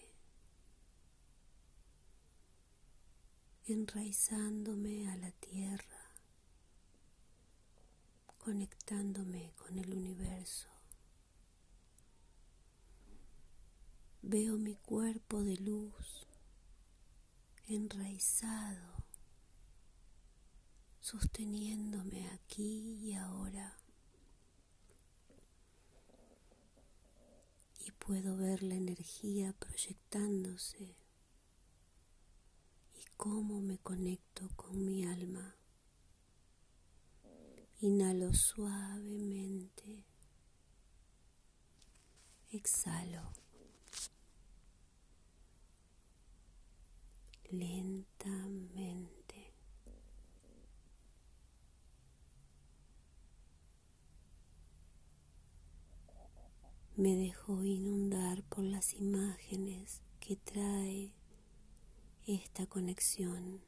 enraizándome 3.74 5.10
a 5.12 5.16
la 5.18 5.32
tierra, 5.32 6.12
conectándome 8.40 9.54
con 9.58 9.78
el 9.78 9.94
universo. 9.94 10.68
Veo 14.22 14.58
mi 14.58 14.76
cuerpo 14.76 15.44
de 15.44 15.58
luz 15.58 16.28
enraizado, 17.68 19.04
sosteniéndome 21.00 22.28
aquí 22.32 22.98
y 23.04 23.14
ahora. 23.14 23.78
Y 27.86 27.92
puedo 27.92 28.36
ver 28.36 28.64
la 28.64 28.76
energía 28.76 29.54
proyectándose 29.54 30.99
cómo 33.20 33.60
me 33.60 33.78
conecto 33.80 34.48
con 34.56 34.86
mi 34.86 35.04
alma. 35.04 35.54
Inhalo 37.82 38.34
suavemente. 38.34 40.06
Exhalo. 42.50 43.34
lentamente. 47.52 49.54
Me 56.96 57.16
dejo 57.16 57.66
inundar 57.66 58.44
por 58.44 58.64
las 58.64 58.94
imágenes 58.94 60.04
que 60.20 60.36
trae 60.36 61.19
esta 62.36 62.68
conexión. 62.68 63.60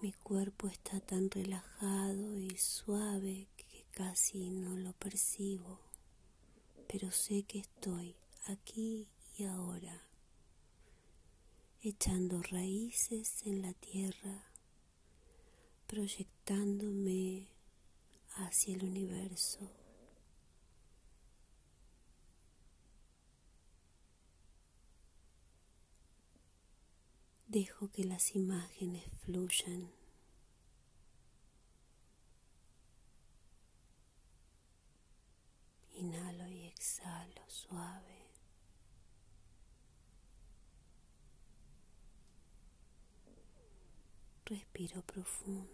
Mi 0.00 0.12
cuerpo 0.12 0.68
está 0.68 1.00
tan 1.00 1.28
relajado 1.28 2.38
y 2.38 2.56
suave 2.56 3.48
que 3.56 3.84
casi 3.90 4.50
no 4.50 4.76
lo 4.76 4.92
percibo, 4.92 5.80
pero 6.86 7.10
sé 7.10 7.42
que 7.42 7.58
estoy 7.58 8.14
aquí 8.46 9.08
y 9.36 9.44
ahora 9.44 10.06
echando 11.80 12.40
raíces 12.40 13.42
en 13.44 13.62
la 13.62 13.72
tierra, 13.72 14.52
proyectándome 15.88 17.48
hacia 18.36 18.76
el 18.76 18.84
universo. 18.84 19.83
Dejo 27.46 27.88
que 27.90 28.04
las 28.04 28.34
imágenes 28.34 29.04
fluyan. 29.24 29.92
Inhalo 35.92 36.48
y 36.48 36.64
exhalo 36.64 37.42
suave. 37.48 38.24
Respiro 44.46 45.02
profundo. 45.02 45.70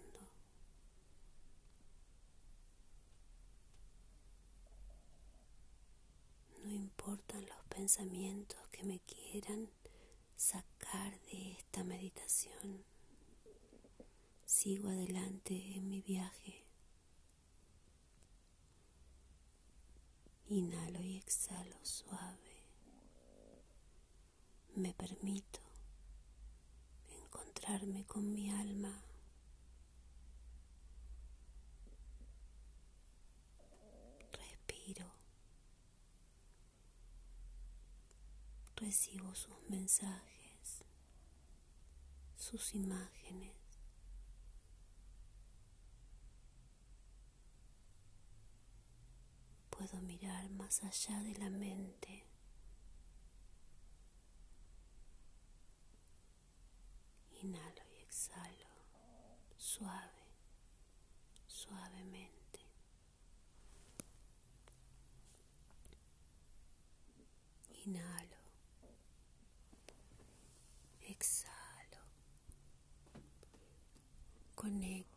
No 6.63 6.71
importan 6.71 7.47
los 7.47 7.65
pensamientos 7.69 8.59
que 8.69 8.85
me 8.85 9.01
quieran 9.01 9.69
sacar 10.40 11.20
de 11.26 11.53
esta 11.53 11.85
meditación. 11.85 12.83
Sigo 14.46 14.88
adelante 14.88 15.55
en 15.76 15.90
mi 15.90 16.00
viaje. 16.00 16.64
Inhalo 20.48 21.00
y 21.03 21.18
exhalo 21.18 21.76
suave. 21.85 22.38
me 24.76 24.94
permito 24.94 25.61
encontrarme 27.24 28.07
con 28.07 28.33
mi 28.33 28.50
alma. 28.50 29.03
Respiro. 34.33 35.12
Recibo 38.76 39.35
sus 39.35 39.61
mensajes, 39.68 40.30
sus 42.40 42.74
imágenes. 42.74 43.55
Puedo 49.68 50.00
mirar 50.03 50.48
más 50.50 50.83
allá 50.83 51.22
de 51.22 51.35
la 51.37 51.50
mente. 51.50 52.26
Inhalo 57.42 57.83
y 57.94 58.03
exhalo, 58.03 58.68
suave, 59.57 60.24
suavemente. 61.46 62.61
Inhalo, 67.87 68.37
exhalo, 71.03 71.61
conecto, 74.61 75.10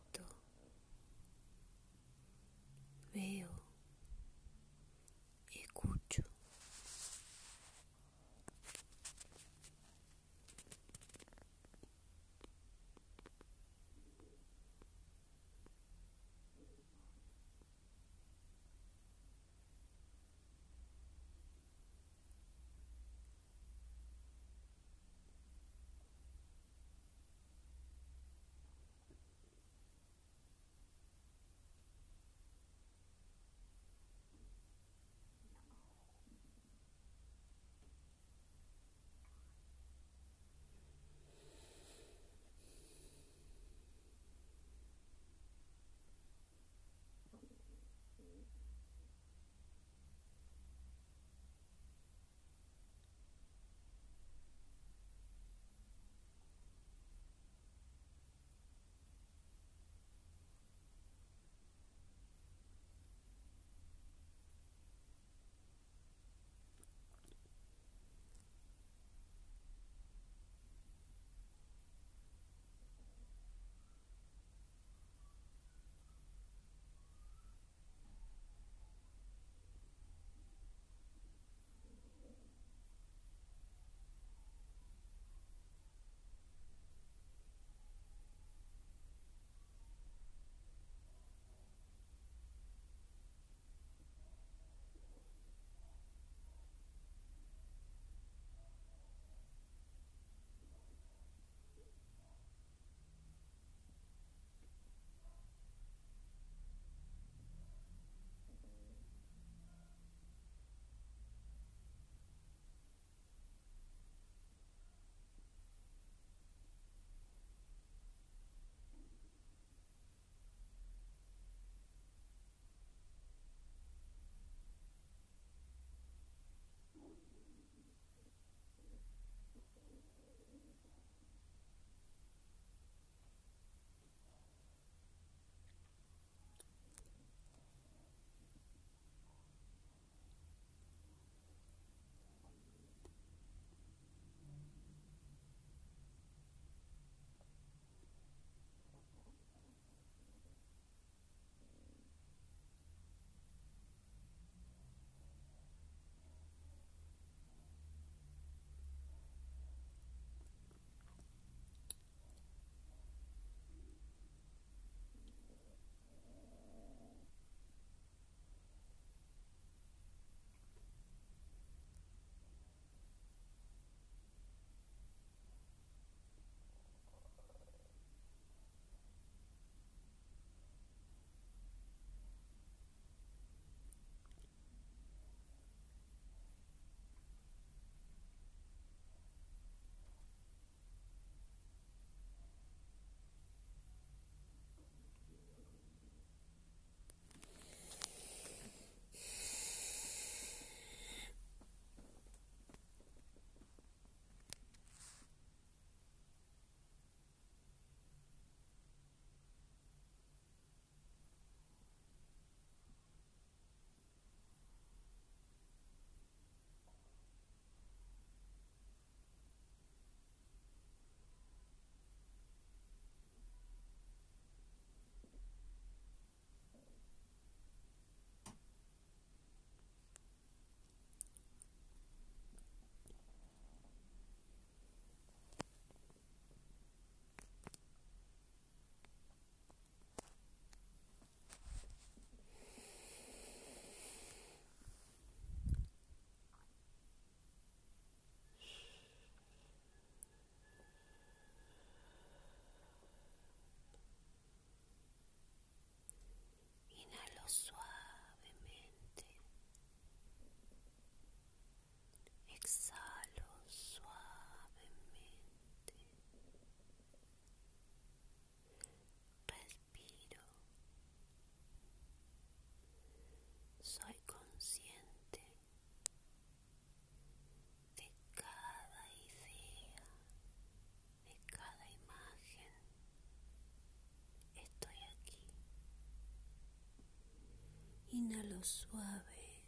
suave, 288.63 289.61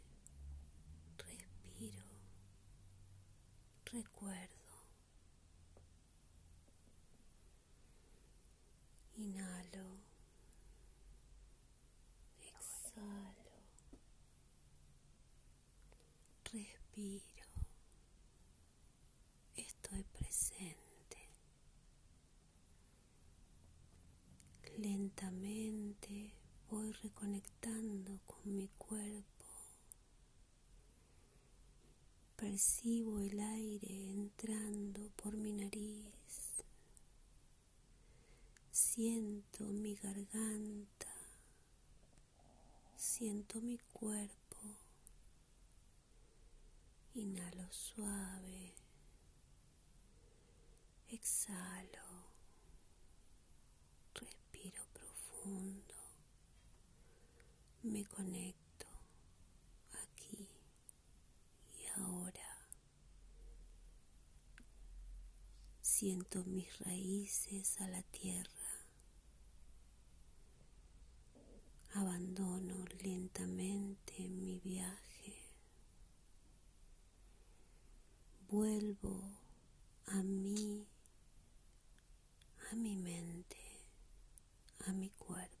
respiro, 1.18 2.06
recuerdo. 3.92 4.54
Inhalo, 9.16 10.02
exhalo, 12.40 13.62
respiro, 16.44 17.46
estoy 19.56 20.04
presente. 20.04 21.28
Lentamente 24.78 26.32
voy 26.70 26.92
reconectando 26.92 28.20
con 28.26 28.56
mi 28.56 28.68
cuerpo. 28.78 29.46
Percibo 32.36 33.20
el 33.20 33.38
aire 33.40 34.10
entrando 34.10 35.10
por 35.16 35.36
mi 35.36 35.52
nariz. 35.52 36.64
Siento 38.70 39.64
mi 39.64 39.94
garganta. 39.94 41.14
Siento 42.96 43.60
mi 43.60 43.78
cuerpo. 43.92 44.36
Inhalo 47.14 47.72
suave. 47.72 48.74
Exhalo. 51.08 52.26
Respiro 54.14 54.84
profundo. 54.92 55.85
Me 57.86 58.04
conecto 58.04 58.86
aquí 59.92 60.48
y 61.78 61.86
ahora. 62.00 62.66
Siento 65.80 66.42
mis 66.46 66.78
raíces 66.80 67.80
a 67.80 67.86
la 67.86 68.02
tierra. 68.02 68.50
Abandono 71.94 72.84
lentamente 73.04 74.28
mi 74.30 74.58
viaje. 74.58 75.36
Vuelvo 78.48 79.30
a 80.06 80.24
mí, 80.24 80.88
a 82.72 82.74
mi 82.74 82.96
mente, 82.96 83.86
a 84.86 84.92
mi 84.92 85.08
cuerpo. 85.10 85.55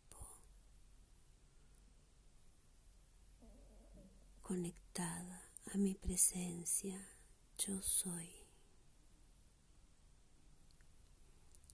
Conectada 4.46 5.42
a 5.74 5.76
mi 5.76 5.96
presencia, 5.96 7.04
yo 7.58 7.82
soy. 7.82 8.30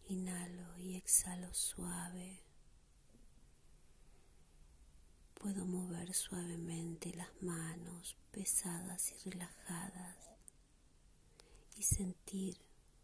Inhalo 0.07 0.79
y 0.79 0.97
exhalo 0.97 1.53
suave. 1.53 2.43
Puedo 5.35 5.67
mover 5.67 6.15
suavemente 6.15 7.13
las 7.13 7.43
manos 7.43 8.17
pesadas 8.31 9.13
y 9.13 9.29
relajadas 9.29 10.31
y 11.77 11.83
sentir 11.83 12.57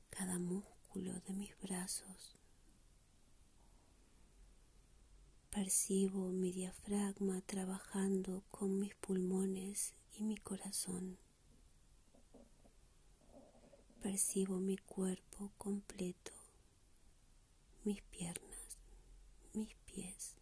cada 0.09 0.39
músculo 0.39 1.21
de 1.27 1.35
mis 1.35 1.55
brazos. 1.61 2.38
Percibo 5.59 6.31
mi 6.31 6.53
diafragma 6.53 7.41
trabajando 7.41 8.45
con 8.49 8.79
mis 8.79 8.95
pulmones 8.95 9.93
y 10.13 10.23
mi 10.23 10.37
corazón. 10.37 11.19
Percibo 14.01 14.61
mi 14.61 14.77
cuerpo 14.77 15.51
completo, 15.59 16.31
mis 17.83 18.01
piernas, 18.03 18.79
mis 19.53 19.75
pies. 19.85 20.37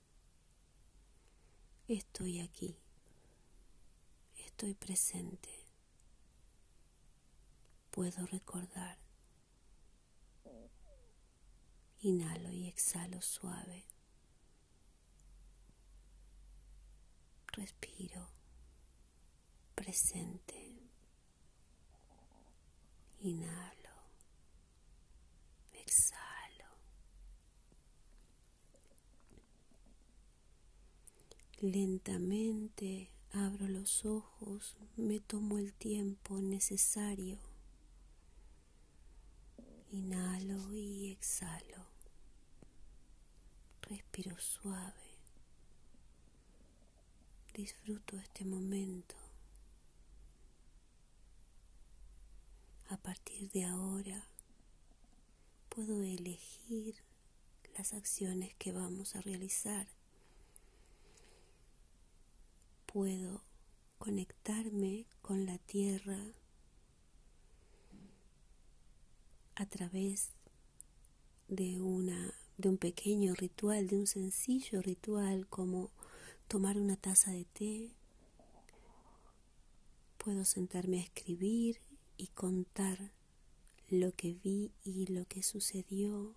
Estoy 1.89 2.41
aquí. 2.41 2.77
Estoy 4.45 4.75
presente. 4.75 5.49
Puedo 7.91 8.27
recordar. 8.27 8.99
Inhalo 12.03 12.53
y 12.53 12.69
exhalo 12.69 13.23
suave. 13.23 13.87
Respiro. 17.57 18.29
Presente. 19.75 20.77
Inhalo. 23.21 23.97
Exhalo. 25.73 26.71
Lentamente 31.63 33.11
abro 33.33 33.67
los 33.69 34.05
ojos, 34.05 34.77
me 34.97 35.21
tomo 35.21 35.57
el 35.57 35.73
tiempo 35.73 36.43
necesario. 36.43 37.39
Inhalo 39.93 40.75
y 40.75 41.11
exhalo. 41.11 41.87
Respiro 43.81 44.39
suave. 44.39 45.06
Disfruto 47.57 48.19
este 48.19 48.45
momento. 48.45 49.17
A 52.91 52.99
partir 52.99 53.51
de 53.51 53.65
ahora 53.65 54.29
puedo 55.71 56.03
elegir 56.03 56.97
las 57.79 57.95
acciones 57.95 58.55
que 58.57 58.73
vamos 58.73 59.17
a 59.17 59.23
realizar 59.23 59.89
puedo 62.85 63.41
conectarme 63.97 65.07
con 65.23 65.47
la 65.47 65.57
tierra 65.57 66.19
a 69.55 69.65
través 69.65 70.29
de 71.49 71.81
una 71.81 72.35
de 72.59 72.69
un 72.69 72.77
pequeño 72.77 73.33
ritual, 73.35 73.87
de 73.87 73.97
un 73.97 74.07
sencillo 74.07 74.83
ritual 74.83 75.47
como 75.49 75.91
tomar 76.49 76.79
una 76.79 76.97
taza 76.97 77.33
de 77.33 77.45
té. 77.45 77.91
Puedo 80.19 80.45
sentarme 80.45 80.99
a 80.99 81.03
escribir 81.05 81.81
y 82.17 82.29
contar 82.29 83.13
lo 83.89 84.13
que 84.13 84.35
vi 84.35 84.73
y 84.83 85.07
lo 85.07 85.27
que 85.27 85.43
sucedió. 85.43 86.35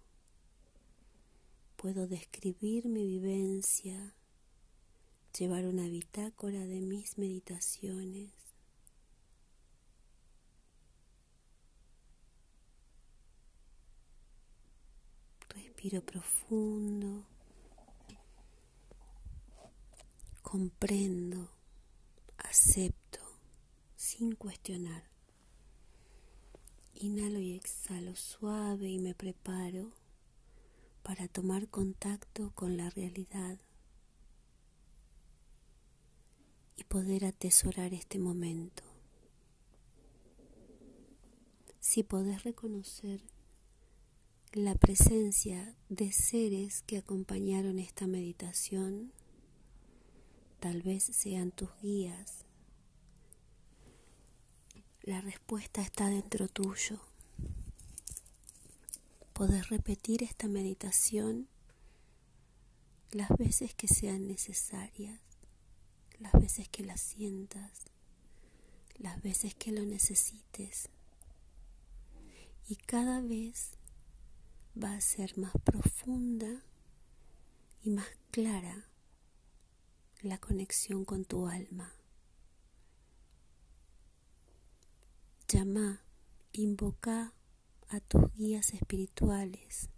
Puedo 1.76 2.08
describir 2.08 2.88
mi 2.88 3.06
vivencia 3.06 4.14
llevar 5.38 5.66
una 5.66 5.88
bitácora 5.88 6.66
de 6.66 6.82
mis 6.82 7.18
meditaciones. 7.18 8.32
Respiro 15.50 16.02
profundo. 16.02 17.26
Comprendo, 20.52 21.48
acepto, 22.40 23.20
sin 23.96 24.34
cuestionar. 24.34 25.04
Inhalo 26.96 27.38
y 27.38 27.54
exhalo 27.54 28.16
suave 28.16 28.90
y 28.90 28.98
me 28.98 29.14
preparo 29.14 29.92
para 31.04 31.28
tomar 31.28 31.68
contacto 31.68 32.52
con 32.56 32.78
la 32.78 32.90
realidad 32.90 33.60
y 36.78 36.84
poder 36.86 37.26
atesorar 37.26 37.94
este 37.94 38.18
momento. 38.18 38.82
Si 41.80 42.02
podés 42.02 42.44
reconocer 42.44 43.22
la 44.54 44.74
presencia 44.74 45.76
de 45.90 46.12
seres 46.12 46.82
que 46.88 46.98
acompañaron 46.98 47.78
esta 47.78 48.08
meditación, 48.08 49.14
tal 50.60 50.82
vez 50.82 51.04
sean 51.04 51.52
tus 51.52 51.70
guías. 51.82 52.46
La 55.02 55.22
respuesta 55.22 55.82
está 55.82 56.08
dentro 56.10 56.48
tuyo. 56.48 57.00
Podés 59.34 59.70
repetir 59.70 60.24
esta 60.24 60.48
meditación 60.48 61.48
las 63.12 63.30
veces 63.38 63.74
que 63.74 63.88
sean 63.88 64.28
necesarias 64.28 65.20
las 66.20 66.34
veces 66.34 66.68
que 66.68 66.84
la 66.84 66.98
sientas, 66.98 67.86
las 68.98 69.22
veces 69.22 69.56
que 69.56 69.72
lo 69.72 69.86
necesites. 69.86 70.90
Y 72.68 72.76
cada 72.76 73.22
vez 73.22 73.72
va 74.82 74.94
a 74.94 75.02
ser 75.02 75.38
más 75.38 75.54
profunda 75.64 76.64
y 77.84 77.90
más 77.90 78.08
clara 78.32 78.89
la 80.22 80.38
conexión 80.38 81.06
con 81.06 81.24
tu 81.24 81.48
alma. 81.48 81.94
Llama, 85.48 86.02
invoca 86.52 87.34
a 87.88 88.00
tus 88.02 88.32
guías 88.34 88.74
espirituales, 88.74 89.90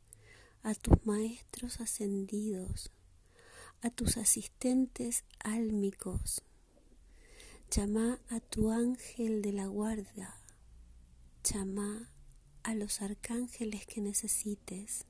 a 0.61 0.75
tus 0.75 1.03
maestros 1.05 1.81
ascendidos, 1.81 2.91
a 3.81 3.89
tus 3.89 4.17
asistentes 4.17 5.25
álmicos. 5.39 6.43
Llama 7.71 8.19
a 8.29 8.39
tu 8.39 8.69
ángel 8.69 9.41
de 9.41 9.53
la 9.53 9.65
guarda. 9.65 10.37
Llama 11.43 12.11
a 12.61 12.75
los 12.75 13.01
arcángeles 13.01 13.87
que 13.87 14.01
necesites. 14.01 15.05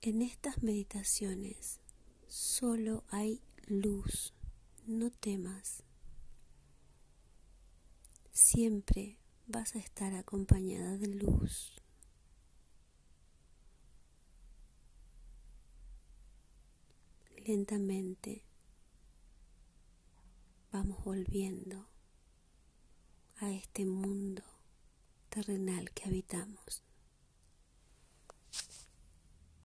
En 0.00 0.22
estas 0.22 0.62
meditaciones 0.62 1.80
solo 2.28 3.04
hay 3.10 3.40
luz, 3.66 4.32
no 4.86 5.10
temas. 5.10 5.82
Siempre 8.32 9.18
vas 9.46 9.74
a 9.74 9.78
estar 9.78 10.14
acompañada 10.14 10.96
de 10.98 11.08
luz. 11.08 11.72
Lentamente 17.46 18.42
vamos 20.72 21.02
volviendo 21.04 21.86
a 23.38 23.50
este 23.52 23.84
mundo 23.86 24.42
terrenal 25.28 25.90
que 25.92 26.04
habitamos. 26.08 26.85